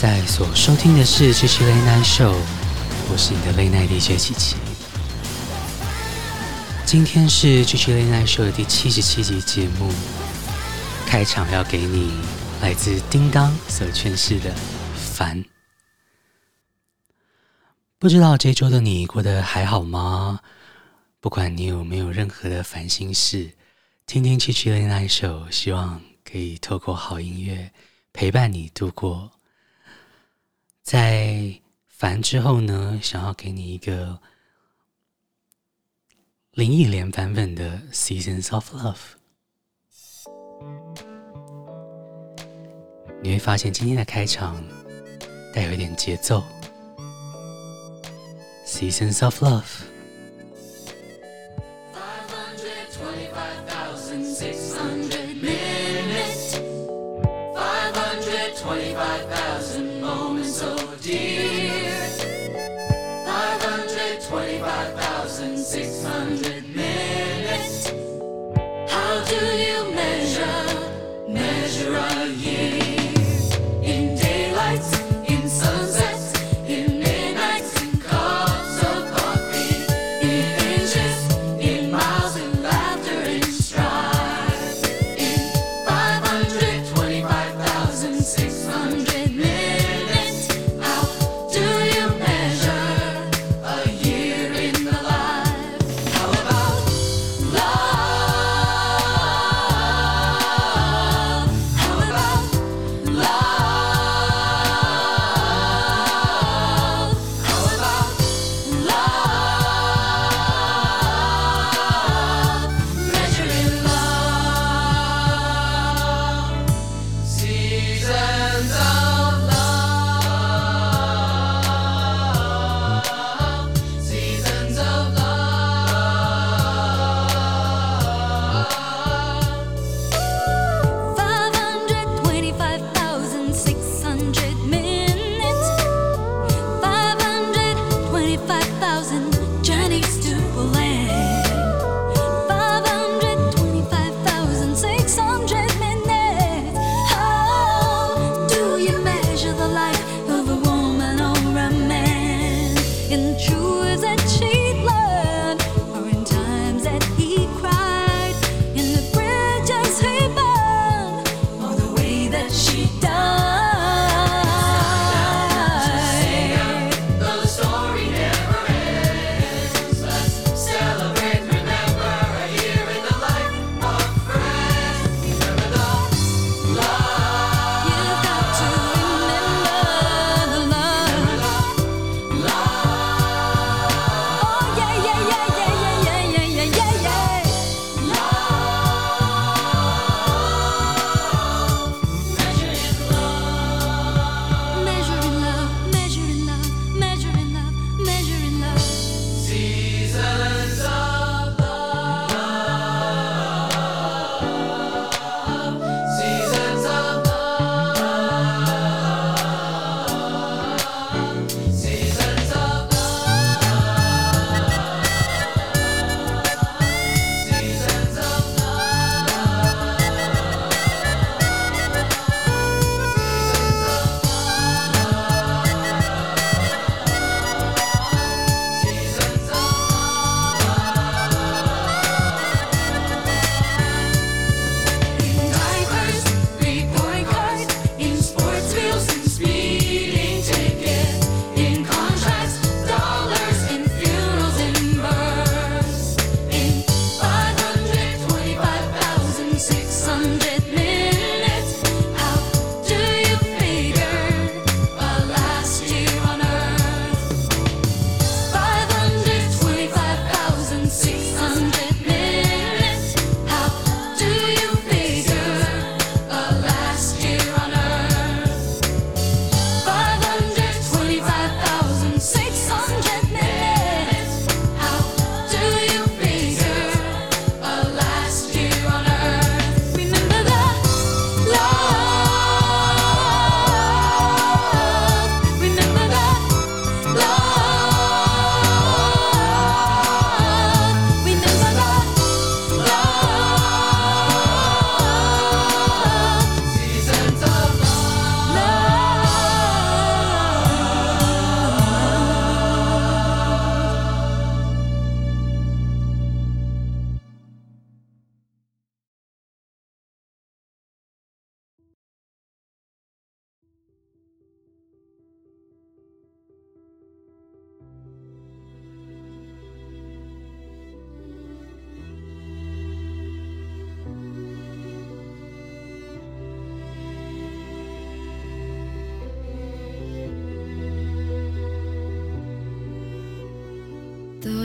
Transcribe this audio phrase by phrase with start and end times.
[0.00, 2.32] 在所收听的是《七七 Late Night Show》，
[3.12, 4.56] 我是你的 Late Night DJ 七七。
[6.86, 9.92] 今天是《七七 Late Night Show》的第七十七集节目，
[11.06, 12.14] 开场要给你
[12.62, 14.54] 来自叮当所诠释的
[14.96, 15.44] “烦”。
[18.00, 20.40] 不知道这周的你过得还好吗？
[21.20, 23.50] 不管你有没有任何的烦心事，
[24.06, 27.70] 听听《七七 Late Night Show》，希望可以透过好音乐。
[28.14, 29.30] 陪伴你度过，
[30.82, 34.20] 在烦之后呢，想要给你一个
[36.52, 38.96] 林忆莲版本的《Seasons of Love》，
[43.22, 44.64] 你会发现今天的开场
[45.54, 46.42] 带有一点节奏，
[48.66, 49.62] 《Seasons of Love》。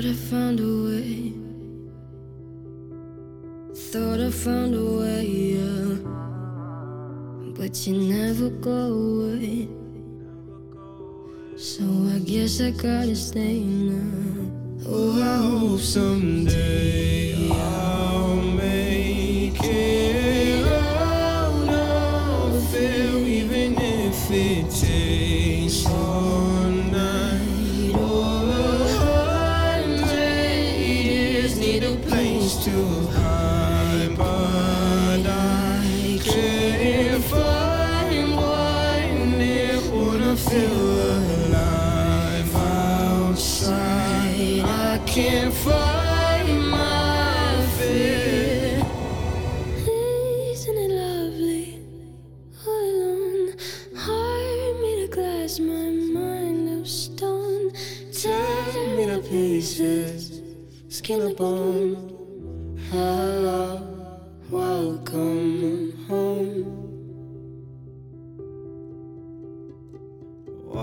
[0.06, 1.34] Thought I found a way.
[3.74, 5.96] Thought I found a way, yeah.
[7.58, 9.68] But you never go away.
[11.58, 11.84] So
[12.14, 14.52] I guess I gotta stay now.
[14.86, 17.05] Oh, I hope someday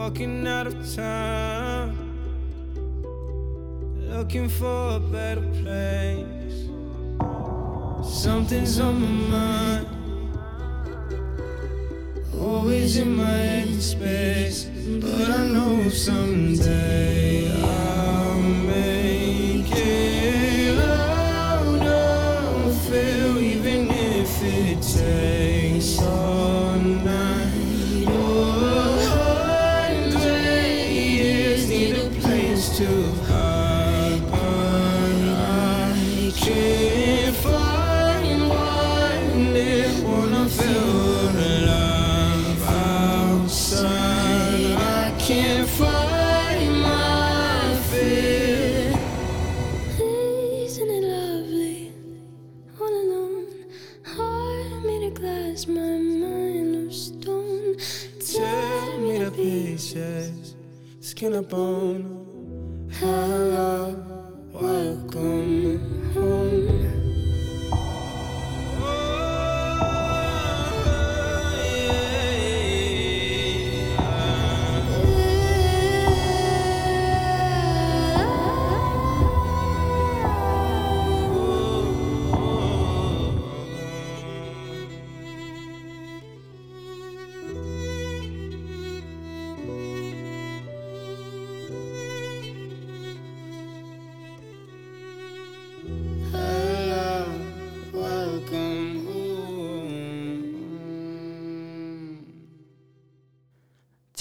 [0.02, 1.97] Walking out of town,
[4.11, 6.66] looking for a better place.
[8.02, 9.87] Something's on my mind,
[12.37, 14.64] always in my head space.
[14.64, 17.22] But I know someday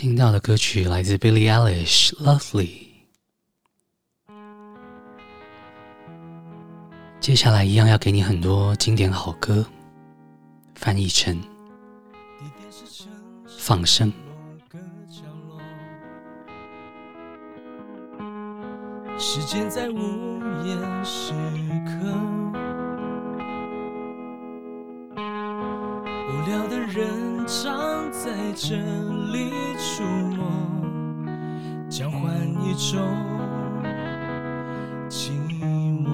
[0.01, 2.87] 听到的歌曲来自 Billie Eilish，《Lovely》。
[7.19, 9.63] 接下来一样要给你很多经典好歌，
[10.73, 11.39] 翻译成
[13.45, 14.11] 放声。
[19.19, 21.31] 时间在无言时
[21.85, 21.91] 刻，
[26.27, 28.75] 无聊的人常在这
[29.31, 30.45] 里触摸，
[31.89, 32.19] 交换
[32.61, 32.99] 一种
[35.09, 35.31] 寂
[36.03, 36.11] 寞。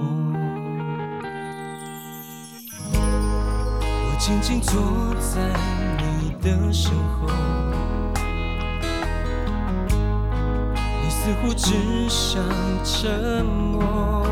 [2.94, 4.80] 我静静坐
[5.18, 5.52] 在
[5.98, 7.26] 你的身后。
[11.02, 12.40] 你似乎只想
[12.84, 14.24] 沉默。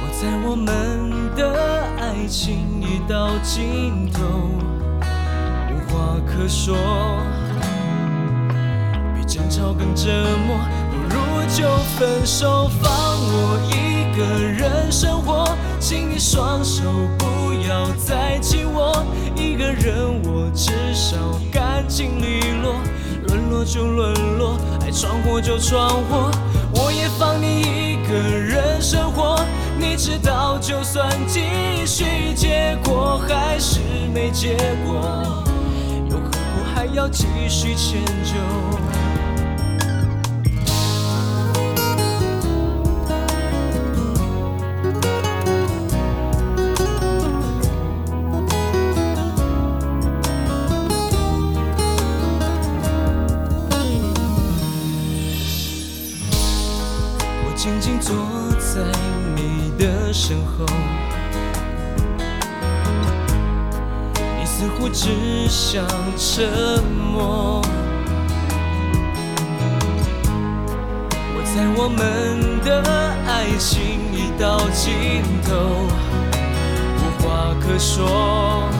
[0.00, 1.25] 我在我们
[2.16, 4.22] 爱情已到尽头，
[5.70, 6.74] 无话可说，
[9.14, 10.10] 比争吵更折
[10.46, 10.56] 磨。
[10.90, 11.20] 不如
[11.54, 11.68] 就
[11.98, 15.54] 分手，放我一个人生活。
[15.78, 16.84] 请你双手
[17.18, 19.04] 不要再紧握，
[19.36, 19.94] 一个人
[20.24, 21.16] 我至少
[21.52, 22.76] 干净利落。
[23.28, 26.30] 沦落就沦落，爱闯祸就闯祸，
[26.72, 28.65] 我也放你一个人。
[29.96, 31.40] 知道，就算继
[31.86, 33.80] 续，结果还是
[34.12, 34.54] 没结
[34.86, 35.42] 果，
[36.10, 36.36] 又何苦
[36.74, 38.34] 还要继续迁就？
[64.98, 65.84] 只想
[66.16, 67.60] 沉默。
[71.34, 72.82] 我猜我们的
[73.28, 73.76] 爱情
[74.10, 75.52] 已到尽头，
[76.96, 78.70] 无话可说，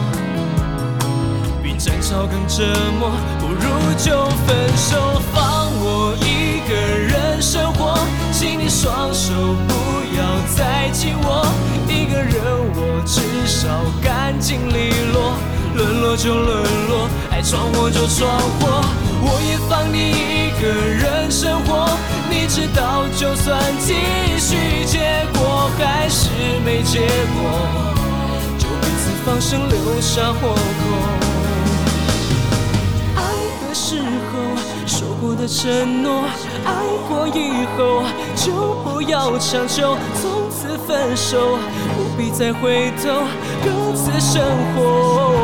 [1.62, 2.64] 比争吵更折
[2.98, 3.10] 磨。
[3.38, 3.68] 不如
[3.98, 7.94] 就分手，放我一个人生活。
[8.32, 9.34] 请你双手
[9.68, 9.74] 不
[10.16, 10.24] 要
[10.56, 11.46] 再紧握，
[11.86, 12.42] 一个人
[12.74, 13.68] 我至少
[14.02, 15.36] 干净利落，
[15.76, 18.82] 沦落就沦落，爱闯祸就闯祸，
[19.20, 21.88] 我也放你一个人生活。
[22.30, 23.94] 你知道，就算继
[24.38, 26.30] 续，结果还是
[26.64, 27.00] 没结
[27.36, 27.50] 果，
[28.58, 30.56] 就彼此放生，留下活口。
[33.16, 33.20] 爱
[33.68, 34.56] 的时候。
[34.88, 36.22] 说过的承诺，
[36.64, 36.72] 爱
[37.08, 38.04] 过以后
[38.36, 38.52] 就
[38.84, 41.58] 不要强求，从此分手，
[41.96, 43.24] 不必再回头，
[43.64, 44.40] 各自生
[44.76, 45.35] 活。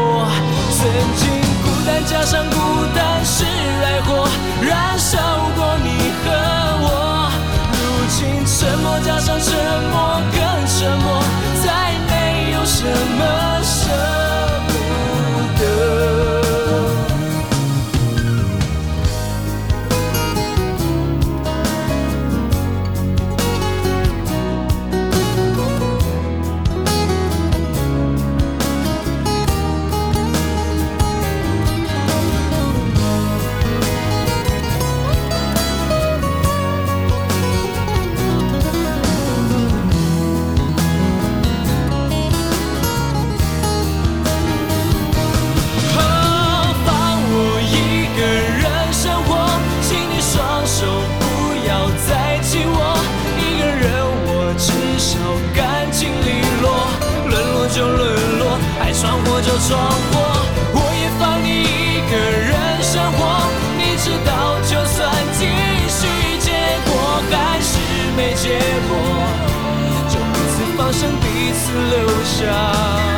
[72.47, 73.12] 活。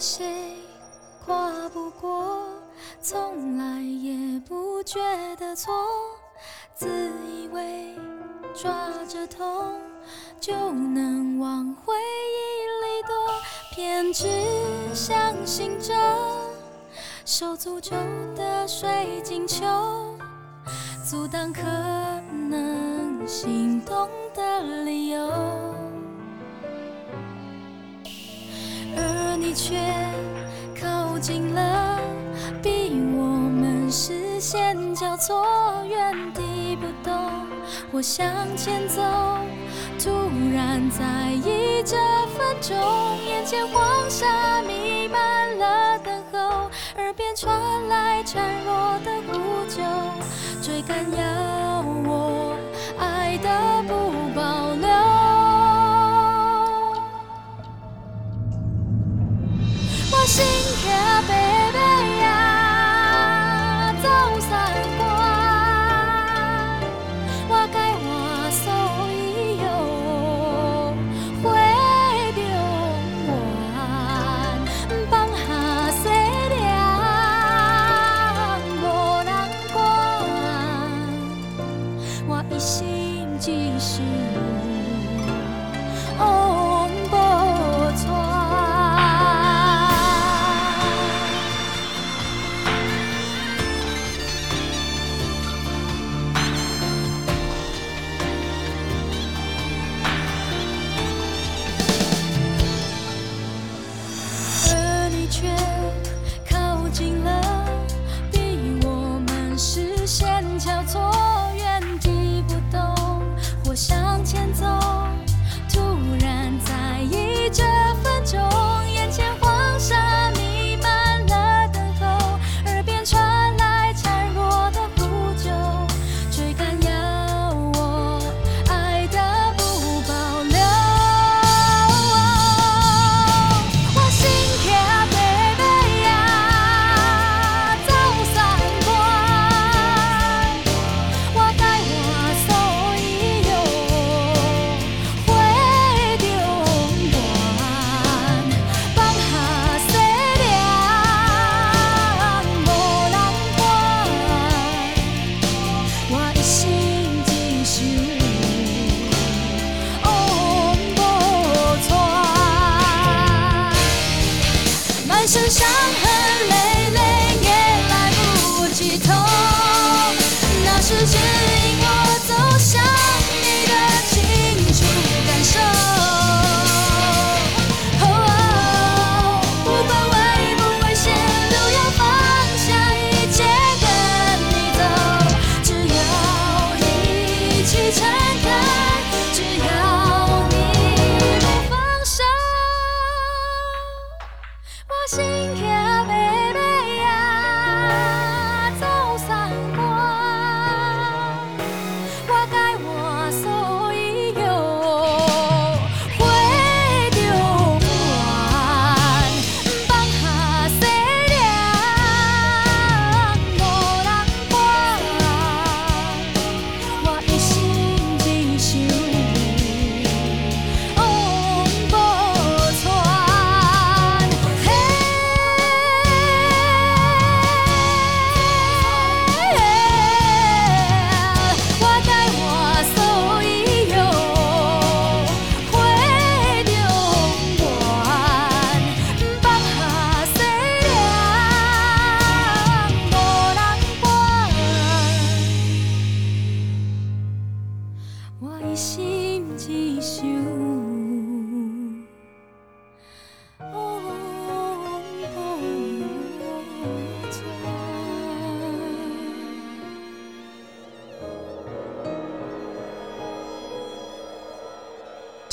[0.00, 0.54] 谁
[1.26, 2.46] 跨不过，
[3.00, 5.00] 从来也不觉
[5.36, 5.72] 得错，
[6.74, 6.86] 自
[7.26, 7.94] 以为
[8.54, 9.80] 抓着痛
[10.40, 13.14] 就能往回忆里躲，
[13.74, 14.26] 偏执
[14.94, 15.92] 相信着
[17.24, 17.96] 手诅咒
[18.36, 19.66] 的水晶球，
[21.04, 21.62] 阻挡可
[22.48, 25.67] 能心动的理由。
[28.98, 29.78] 而你却
[30.80, 32.00] 靠近了，
[32.60, 35.46] 逼我们视线交错，
[35.88, 37.14] 原地不动
[37.92, 39.00] 或向前走。
[39.98, 40.10] 突
[40.54, 41.96] 然在意这
[42.36, 42.76] 分钟，
[43.26, 49.32] 眼前黄沙弥漫了等候，耳边传来孱弱的呼
[49.68, 49.82] 救，
[50.62, 52.56] 追赶要我
[52.98, 54.27] 爱的不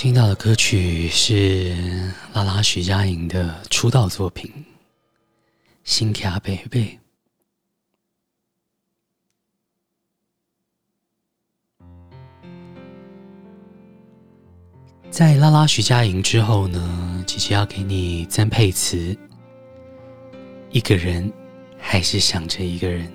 [0.06, 1.76] 听到的歌曲是
[2.32, 4.48] 拉拉徐佳莹的出道作品
[5.84, 7.00] 《新卡贝贝》。
[15.10, 19.18] 在拉拉徐佳莹之后呢，姐姐要给你曾沛慈。
[20.70, 21.34] 一个人，
[21.80, 23.12] 还是想着一个人。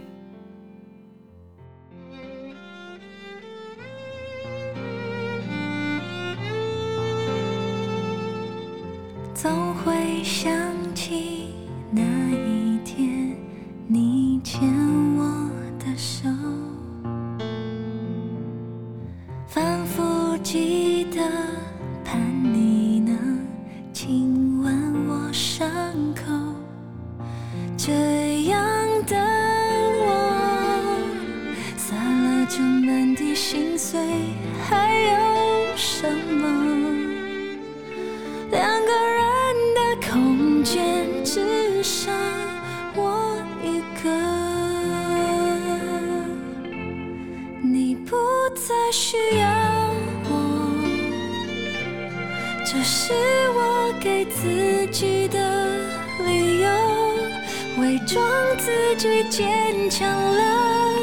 [58.56, 60.98] 自己坚强了，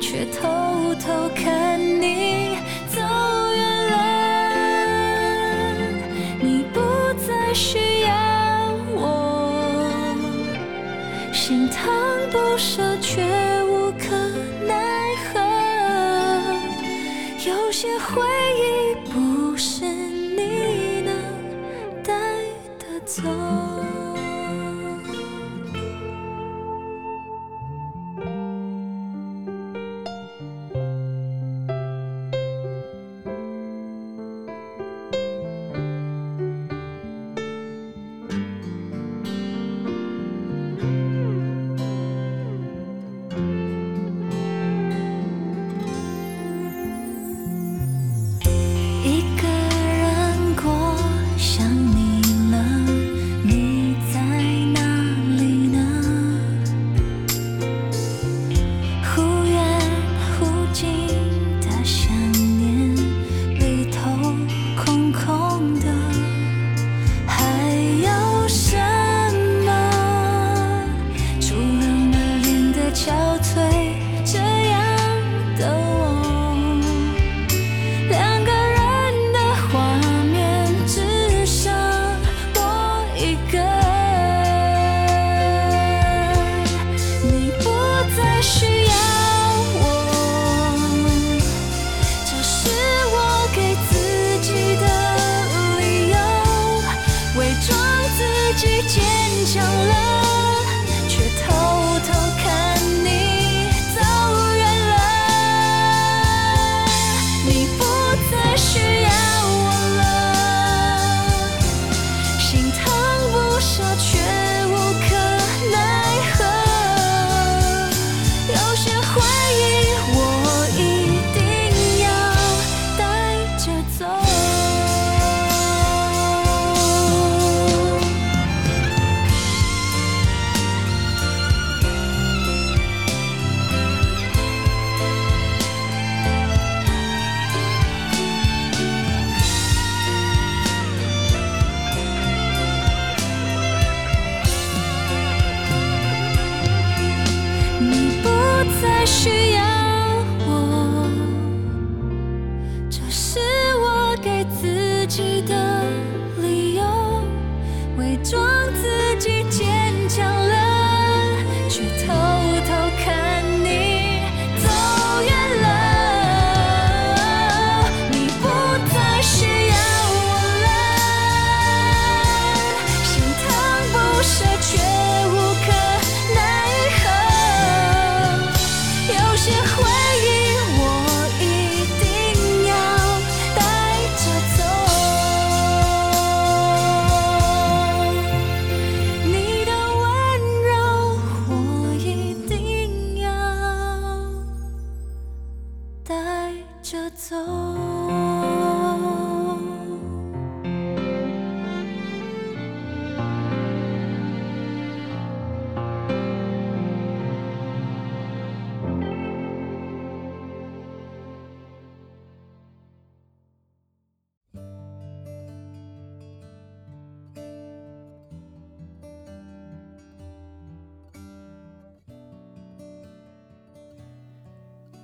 [0.00, 2.56] 却偷偷看你
[2.88, 3.94] 走远了，
[6.40, 6.80] 你不
[7.26, 8.08] 再需要
[8.94, 10.14] 我。
[11.32, 11.92] 心疼
[12.30, 13.22] 不舍，却
[13.64, 14.16] 无可
[14.66, 15.40] 奈何。
[17.44, 18.51] 有些回忆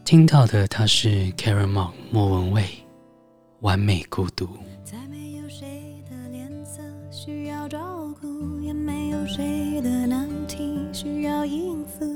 [0.09, 2.63] 听到的他是 Karen Mok 莫文蔚，
[3.61, 4.47] 《完美孤独》。
[4.83, 12.07] 再没有谁的脸色需要照顾，也没有谁的难题需要应付。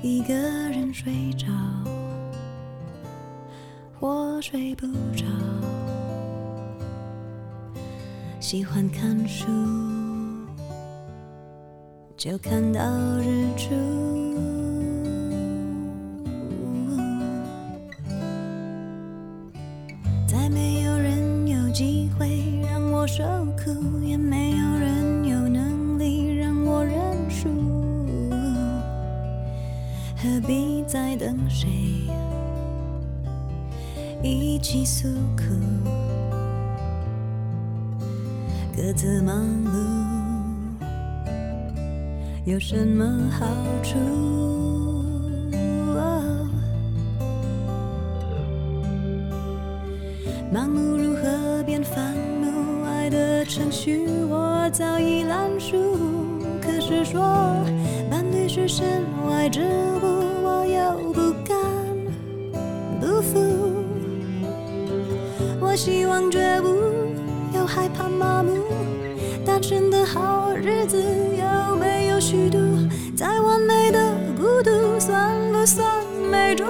[0.00, 1.48] 一个人睡着，
[3.98, 5.24] 或睡不着，
[8.38, 9.48] 喜欢看书，
[12.16, 12.80] 就看到
[13.18, 13.74] 日出。
[42.46, 43.44] 有什么好
[43.82, 43.98] 处？
[50.54, 52.14] 盲目如何变烦？
[53.48, 55.76] 程序我早已烂熟，
[56.60, 57.20] 可是说
[58.10, 60.06] 伴侣是身外之物，
[60.44, 61.56] 我又不甘
[63.00, 63.38] 不服。
[65.60, 66.66] 我希望觉悟，
[67.56, 68.52] 又害怕麻木，
[69.44, 71.44] 单身的好日子有
[72.26, 72.58] 虚度？
[73.16, 76.66] 再完美的孤独，算不算美中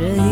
[0.00, 0.29] 这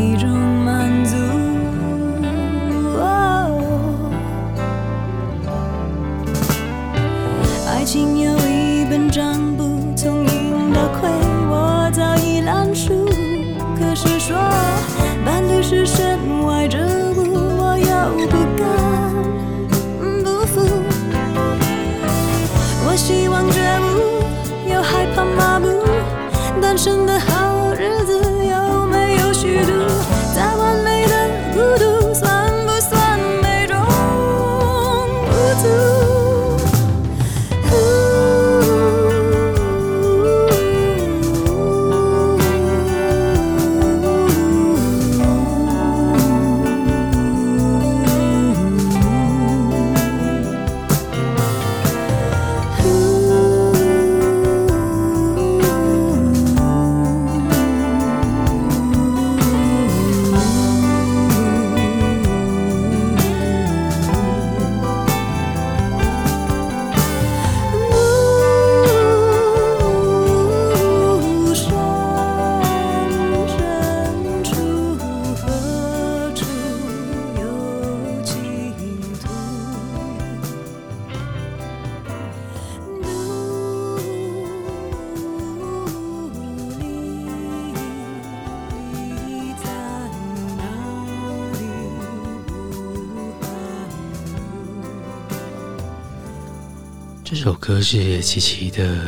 [97.41, 98.97] 首歌是琪琪的《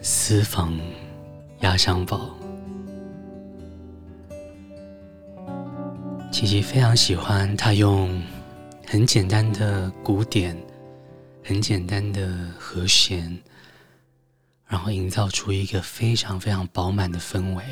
[0.00, 0.78] 私房
[1.62, 2.30] 压箱宝》。
[6.30, 8.22] 琪琪非常喜欢他用
[8.86, 10.56] 很简单的鼓点、
[11.44, 13.36] 很简单的和弦，
[14.68, 17.64] 然后营造出一个非常非常饱满的氛围。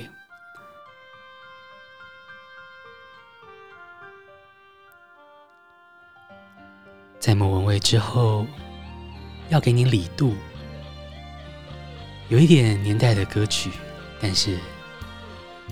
[7.20, 8.44] 在莫文蔚之后。
[9.48, 10.35] 要给你李杜，
[12.28, 13.70] 有一点年代的歌曲，
[14.20, 14.59] 但是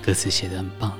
[0.01, 0.97] 歌词写得很棒。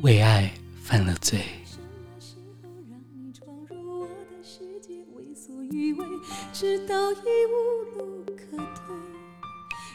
[0.00, 0.50] 为爱
[0.82, 1.40] 犯了罪。
[1.68, 6.06] 什么时候让你闯入我的世界，为所欲为，
[6.52, 8.96] 直到已无路可退。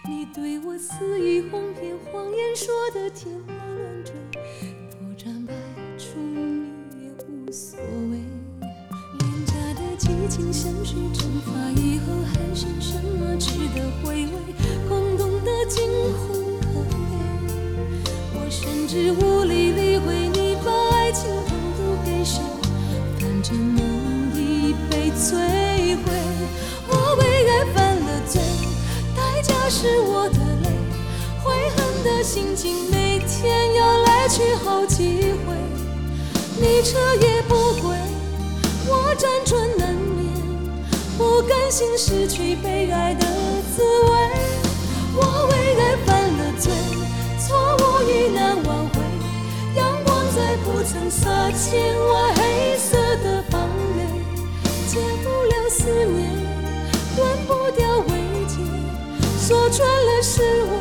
[0.07, 4.13] 你对我肆意哄骗，谎言说的天花乱坠，
[4.91, 5.53] 破绽百
[5.97, 7.79] 出你也无所
[8.11, 8.34] 谓。
[10.25, 14.31] 爱情像水蒸发以后，还剩什么值得回味？
[14.89, 15.83] 空洞的惊
[16.17, 16.57] 鸿，
[18.33, 18.49] 我。
[18.49, 22.41] 甚至无力理会你把爱情投入给谁，
[23.19, 23.85] 反正梦
[24.33, 26.11] 已被摧毁。
[26.87, 28.41] 我为爱犯了罪，
[29.15, 30.69] 代价是我的泪，
[31.43, 35.53] 悔恨的心情每天要来去好几回。
[36.59, 37.95] 你彻夜不归，
[38.87, 39.54] 我辗转，
[41.47, 43.25] 甘心失去被爱的
[43.75, 44.11] 滋味。
[45.15, 46.71] 我为爱犯了罪。
[47.37, 48.95] 错误已难挽回，
[49.75, 53.99] 阳光再不曾洒进我黑色的房内，
[54.87, 56.31] 戒不了思念，
[57.17, 58.11] 忘不掉慰
[58.47, 58.55] 藉，
[59.47, 60.73] 说穿了是我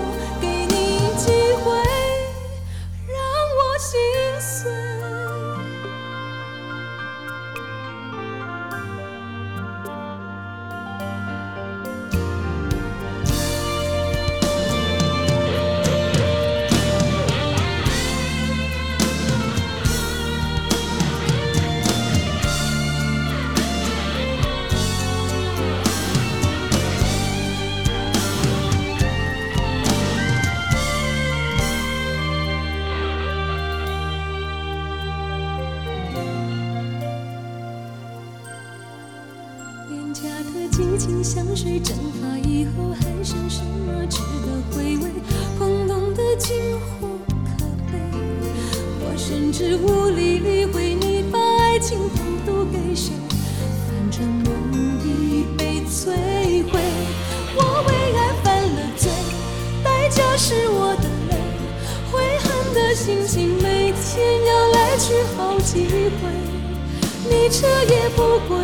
[67.95, 68.59] 夜不归，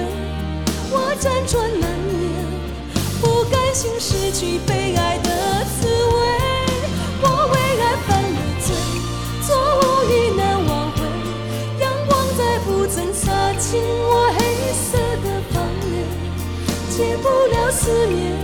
[0.90, 2.18] 我辗转难眠。
[3.20, 5.30] 不甘心失去被爱的
[5.78, 6.18] 滋味，
[7.22, 8.74] 我为爱犯了罪，
[9.46, 10.98] 错误已难挽回，
[11.80, 14.40] 阳光再不曾洒进我黑
[14.74, 15.86] 色的房间，
[16.90, 18.34] 戒不了思念，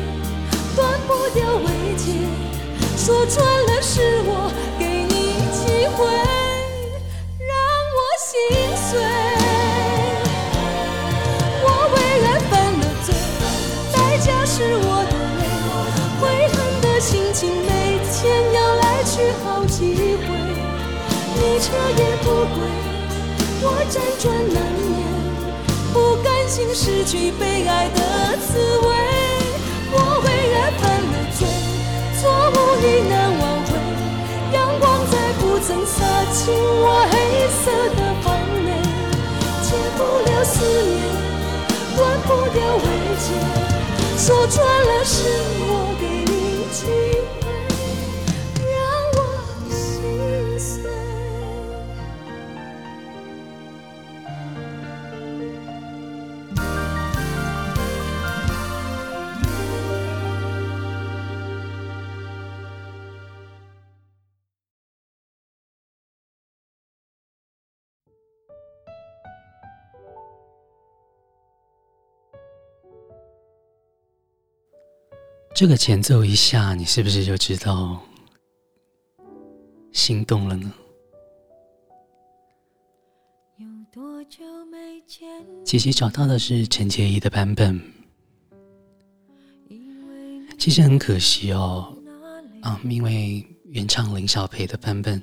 [0.76, 0.78] 断
[1.08, 1.66] 不掉慰
[1.96, 2.14] 藉，
[2.96, 4.30] 说穿了是我
[26.56, 28.00] 心失去被爱的
[28.38, 28.88] 滋味。
[29.92, 29.94] 我
[30.24, 31.44] 为爱犯了罪，
[32.16, 33.76] 错误已难挽回，
[34.54, 36.00] 阳光再不曾洒
[36.32, 37.14] 进我黑
[37.60, 38.24] 色的房
[38.64, 38.68] 内，
[39.60, 40.96] 戒不了思念，
[41.94, 42.86] 断不掉慰
[43.20, 43.26] 藉。
[44.16, 45.28] 说穿了是
[45.60, 46.32] 我给你
[46.72, 47.15] 机会，
[75.56, 77.98] 这个前奏一下，你是不是就知道
[79.90, 80.70] 心动了呢？
[85.64, 87.80] 琪琪找到的是陈洁仪的版本，
[90.58, 91.96] 其实很可惜哦，
[92.60, 95.22] 啊，因为原唱林晓培的版本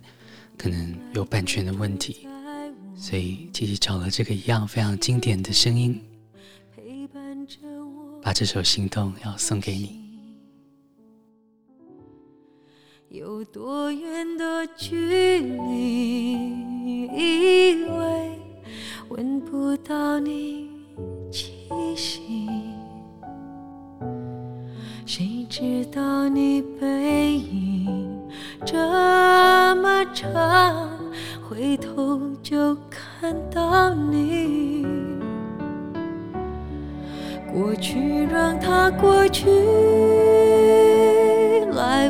[0.57, 2.27] 可能有版权的问题，
[2.95, 6.03] 所以琪琪找了这个一样非常经典的声音，
[8.19, 10.01] 把这首《心动》要送给你。
[13.13, 16.33] 有多远的距离，
[17.13, 18.39] 以为
[19.09, 20.67] 闻不到你
[21.31, 21.53] 气
[21.95, 22.49] 息，
[25.05, 28.19] 谁知道你背影
[28.65, 28.75] 这
[29.75, 30.89] 么长，
[31.47, 34.87] 回头就看到你。
[37.53, 39.45] 过去让它过去，
[41.75, 42.09] 来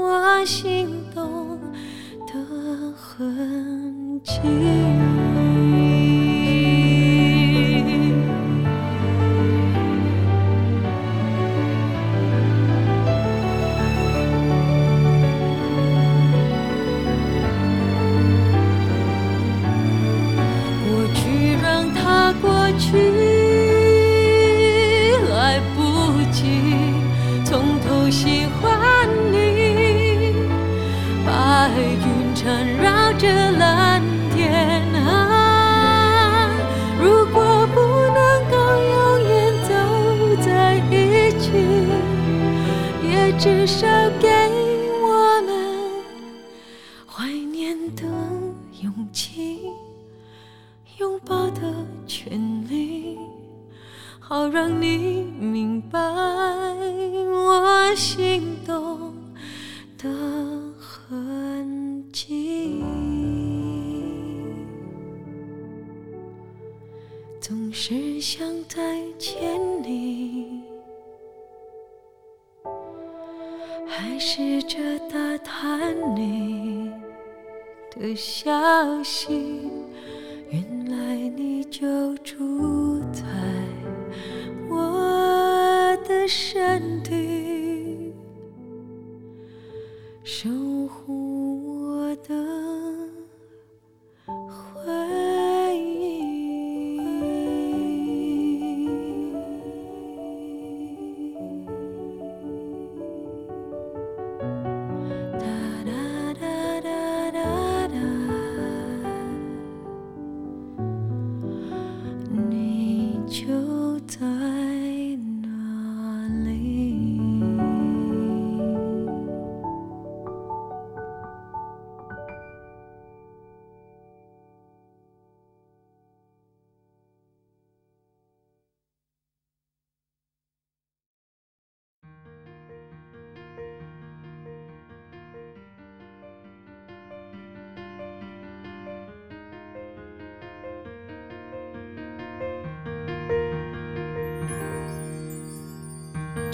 [0.00, 1.58] 我心动
[2.26, 5.09] 的痕迹。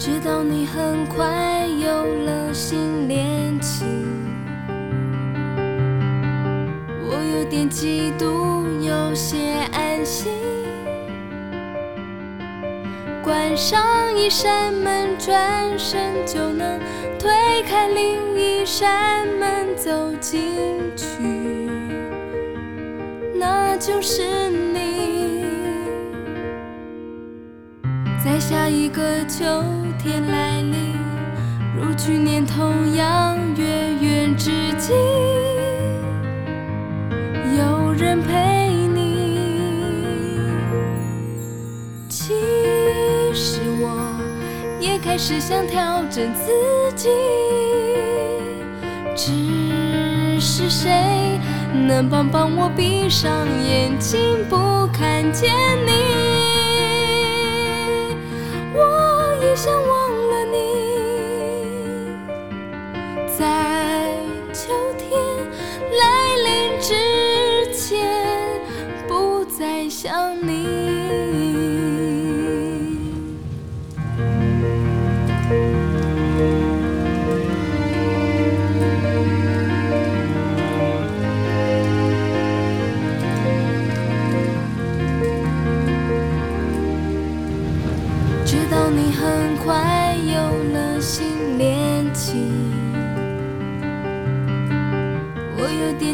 [0.06, 1.88] 知道你很快有
[2.24, 3.88] 了新恋情，
[7.02, 9.36] 我有点嫉妒，有些
[9.72, 10.30] 安心。
[13.20, 13.84] 关上
[14.16, 16.78] 一扇门，转身就能
[17.18, 17.28] 推
[17.64, 21.68] 开另一扇门走进去，
[23.34, 25.44] 那就是你。
[28.24, 29.44] 在下一个秋
[30.06, 30.94] 天来临，
[31.76, 34.92] 如去年同样月圆之际，
[37.58, 40.38] 有人陪你。
[42.08, 42.34] 其
[43.34, 44.16] 实我
[44.80, 46.52] 也开始想调整自
[46.94, 47.08] 己，
[49.16, 51.40] 只是谁
[51.88, 53.28] 能帮帮我闭上
[53.60, 55.52] 眼睛不看见
[55.84, 56.45] 你？
[59.56, 60.15] 想忘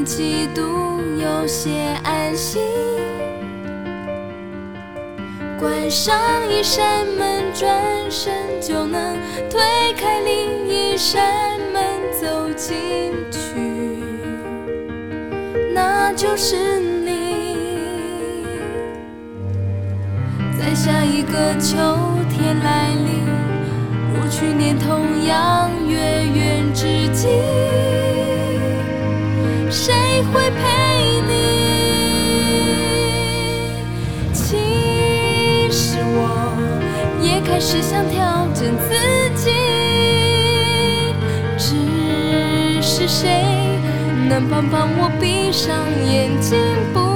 [0.05, 1.71] 嫉妒有些
[2.03, 2.61] 安心，
[5.61, 6.17] 关上
[6.51, 7.71] 一扇门，转
[8.11, 9.17] 身就能
[9.49, 9.61] 推
[9.97, 11.23] 开另一扇
[11.73, 11.83] 门
[12.21, 14.01] 走进去，
[15.73, 18.45] 那就是你。
[20.59, 21.77] 在下一个秋
[22.29, 23.25] 天来临，
[24.13, 25.97] 如去年同样月
[26.27, 27.29] 圆之际。
[29.73, 30.61] 谁会陪
[31.27, 31.33] 你？
[34.35, 34.59] 其
[35.71, 36.21] 实我
[37.23, 38.95] 也开始想调整自
[39.35, 39.51] 己。
[41.57, 43.43] 只是谁
[44.29, 45.75] 能帮帮我，闭上
[46.07, 46.59] 眼睛
[46.93, 47.12] 不？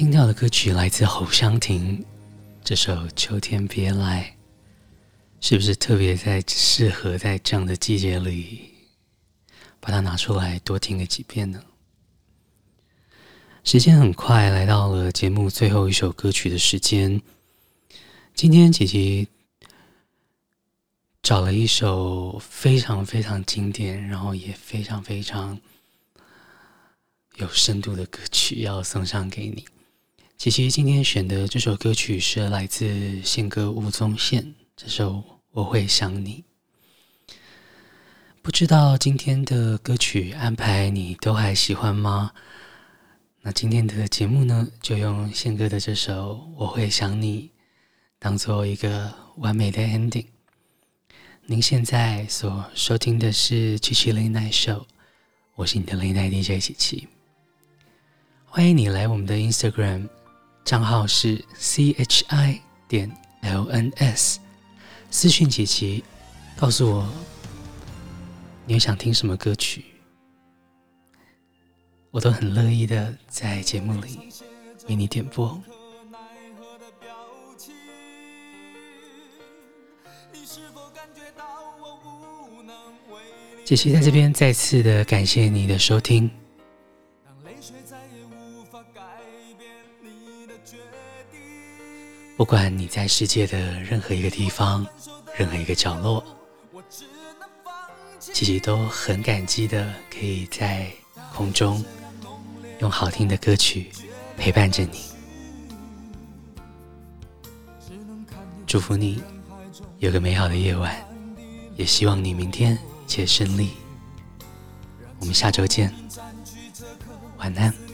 [0.00, 2.02] 听到的歌曲来自侯湘婷，
[2.64, 4.34] 这首《秋天别来》，
[5.46, 8.72] 是不是特别在适合在这样的季节里，
[9.78, 11.62] 把它拿出来多听个几遍呢？
[13.62, 17.20] 时间很快来到了节目最后一首歌曲的时间，
[18.34, 19.26] 今天姐姐
[21.20, 25.60] 找了一首非常非常经典，然后也非常非常
[27.34, 29.66] 有深度的歌曲，要送上给你。
[30.40, 35.12] 琪琪今天选的这首歌曲是来自宪歌吴宗宪，这首
[35.50, 36.42] 《我会想你》。
[38.40, 42.32] 不知道今天的歌曲安排你都还喜欢吗？
[43.42, 47.42] 那今天的节目呢，就用宪歌的这首《我会想你》
[48.18, 50.24] 当做一个完美的 ending。
[51.44, 54.84] 您现在所收听的是七七 Late Night Show，
[55.56, 57.08] 我是你的 Late Night DJ 琪琪，
[58.46, 60.08] 欢迎你来我们的 Instagram。
[60.64, 63.10] 账号是 c h i 点
[63.42, 64.38] l n s，
[65.10, 66.04] 私讯琪琪，
[66.56, 67.08] 告诉我
[68.66, 69.84] 你有想听什么歌曲，
[72.10, 74.18] 我都很乐意的在节目里
[74.88, 75.60] 为你点播。
[83.64, 86.28] 姐姐在这边再次的感谢你的收听。
[92.36, 94.86] 不管你在世界的任何一个地方，
[95.36, 96.24] 任何一个角落，
[98.18, 100.90] 琦琦都很感激的可以在
[101.34, 101.84] 空中
[102.78, 103.90] 用好听的歌曲
[104.36, 105.04] 陪伴着你。
[108.66, 109.22] 祝福你
[109.98, 110.96] 有个美好的夜晚，
[111.76, 113.70] 也希望你明天一切顺利。
[115.18, 115.92] 我们下周见，
[117.36, 117.89] 晚安。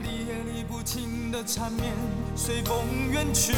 [0.00, 1.92] 离夜里不停的缠绵
[2.34, 2.76] 随风
[3.10, 3.52] 远去，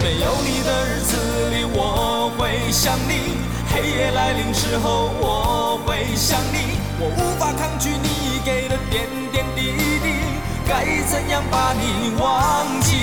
[0.00, 1.16] 没有你的日子
[1.50, 3.36] 里我会想你，
[3.72, 10.08] 黑夜来临时候我会想你，我无法抗拒你给的点点滴滴，
[10.66, 12.96] 该怎样把你忘记？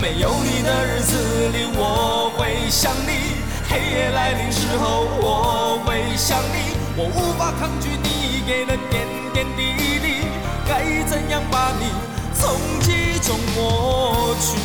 [0.00, 1.16] 没有你的日子
[1.52, 3.36] 里我会想你，
[3.68, 10.26] 黑夜来临时候我会想你，我无法抗拒你给了点点滴滴。
[10.66, 11.86] 该怎样把你
[12.34, 14.56] 从记忆中抹去？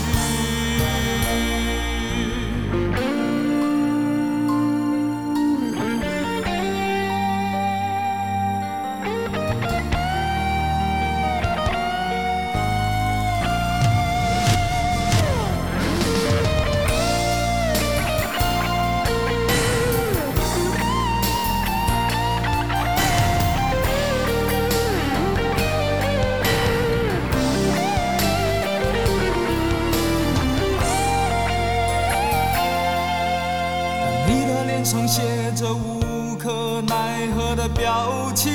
[34.90, 35.22] 上写
[35.54, 38.50] 着无可奈何的表情。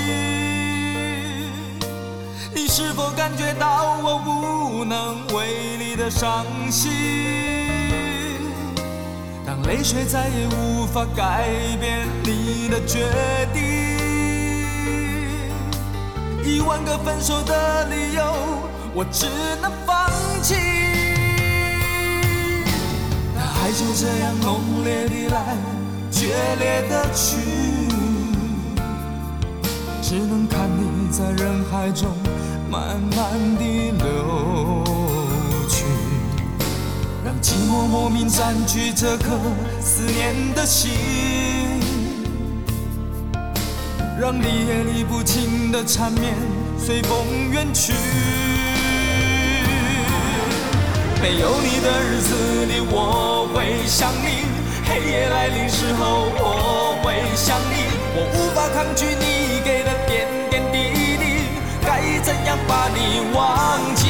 [2.55, 6.91] 你是否感觉到我无能为力的伤心？
[9.45, 13.07] 当泪水再也无法改变你的决
[13.53, 13.63] 定，
[16.43, 18.23] 一万个分手的理由，
[18.95, 19.27] 我只
[19.61, 20.11] 能放
[20.43, 20.55] 弃。
[23.37, 25.57] 爱就这样浓烈的来，
[26.13, 27.39] 决裂的去，
[30.03, 32.11] 只能看你在人海中
[32.71, 34.85] 慢慢地流
[35.69, 35.85] 去，
[37.25, 39.39] 让寂寞莫名占据这颗
[39.81, 40.93] 思念的心，
[44.21, 46.35] 让理也理不清的缠绵
[46.79, 47.95] 随风远去。
[51.23, 54.45] 没有你的日子里，我会想你；
[54.93, 57.89] 黑夜来临时候，我会想你。
[58.15, 61.49] 我无法抗拒你给的点点滴滴，
[61.81, 64.05] 该怎样把你忘记？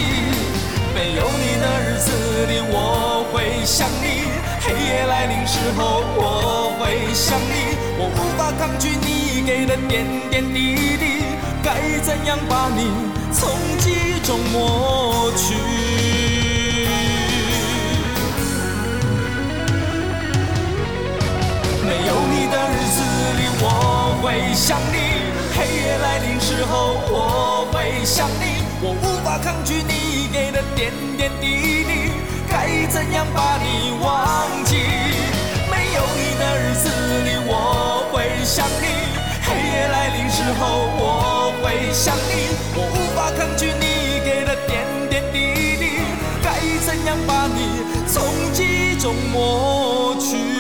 [0.92, 2.10] 没有你的日子
[2.50, 4.26] 里，我会想你；
[4.60, 7.78] 黑夜来临时候，我会想你。
[7.96, 11.22] 我无法抗拒你给的点点滴滴，
[11.62, 12.90] 该怎样把你
[13.32, 16.21] 从记忆中抹去？
[24.22, 25.18] 会想你；
[25.52, 28.62] 黑夜来临时候，我会想你。
[28.80, 32.12] 我无法抗拒你给的点点滴滴，
[32.48, 34.76] 该怎样把你忘记？
[35.68, 36.88] 没有你的日子
[37.24, 38.86] 里，我会想你；
[39.42, 42.54] 黑夜来临时候，我会想你。
[42.76, 45.98] 我无法抗拒你给的点点滴滴，
[46.44, 50.51] 该怎样把你从记忆中抹去？